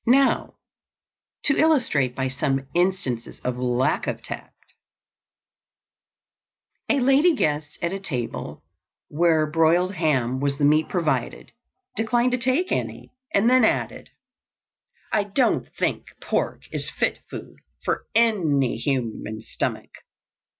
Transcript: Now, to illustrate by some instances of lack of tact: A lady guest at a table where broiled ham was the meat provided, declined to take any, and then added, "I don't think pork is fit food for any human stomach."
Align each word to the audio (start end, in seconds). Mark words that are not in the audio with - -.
Now, 0.07 0.55
to 1.43 1.55
illustrate 1.55 2.15
by 2.15 2.27
some 2.27 2.65
instances 2.73 3.39
of 3.43 3.59
lack 3.59 4.07
of 4.07 4.23
tact: 4.23 4.73
A 6.89 6.99
lady 6.99 7.35
guest 7.35 7.77
at 7.83 7.93
a 7.93 7.99
table 7.99 8.63
where 9.09 9.45
broiled 9.45 9.93
ham 9.93 10.39
was 10.39 10.57
the 10.57 10.65
meat 10.65 10.89
provided, 10.89 11.51
declined 11.95 12.31
to 12.31 12.39
take 12.39 12.71
any, 12.71 13.11
and 13.31 13.47
then 13.47 13.63
added, 13.63 14.09
"I 15.13 15.23
don't 15.23 15.69
think 15.77 16.07
pork 16.19 16.63
is 16.71 16.89
fit 16.89 17.19
food 17.29 17.57
for 17.85 18.07
any 18.15 18.77
human 18.77 19.41
stomach." 19.41 19.91